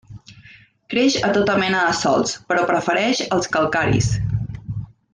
[0.93, 4.13] Creix a tota mena de sòls, però prefereix els calcaris.